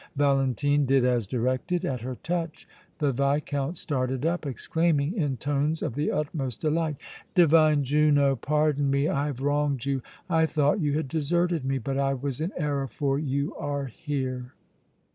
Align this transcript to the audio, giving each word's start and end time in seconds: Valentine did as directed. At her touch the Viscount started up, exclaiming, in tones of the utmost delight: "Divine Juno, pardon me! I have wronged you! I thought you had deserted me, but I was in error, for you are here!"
Valentine 0.15 0.83
did 0.87 1.05
as 1.05 1.27
directed. 1.27 1.85
At 1.85 2.01
her 2.01 2.15
touch 2.23 2.67
the 2.97 3.11
Viscount 3.11 3.77
started 3.77 4.25
up, 4.25 4.47
exclaiming, 4.47 5.15
in 5.15 5.37
tones 5.37 5.83
of 5.83 5.93
the 5.93 6.11
utmost 6.11 6.61
delight: 6.61 6.95
"Divine 7.35 7.83
Juno, 7.83 8.35
pardon 8.35 8.89
me! 8.89 9.07
I 9.07 9.27
have 9.27 9.41
wronged 9.41 9.85
you! 9.85 10.01
I 10.27 10.47
thought 10.47 10.79
you 10.81 10.93
had 10.93 11.07
deserted 11.07 11.63
me, 11.63 11.77
but 11.77 11.99
I 11.99 12.15
was 12.15 12.41
in 12.41 12.51
error, 12.57 12.87
for 12.87 13.19
you 13.19 13.53
are 13.57 13.85
here!" 13.85 14.55